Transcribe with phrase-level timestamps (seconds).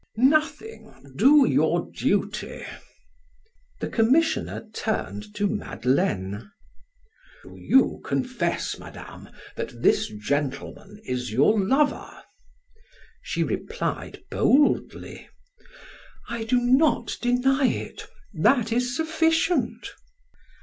[0.17, 2.65] "Nothing; do your duty."
[3.81, 6.49] The commissioner turned to Madeleine:
[7.43, 12.11] "Do you confess, Madame, that this gentleman is your lover?"
[13.21, 15.29] She replied boldly:
[16.27, 18.07] "I do not deny it.
[18.33, 19.87] That is sufficient."